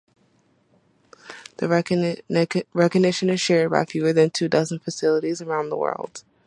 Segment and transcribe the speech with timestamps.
[1.57, 1.67] The
[2.73, 6.23] recognition is shared by fewer than two dozen facilities around the world.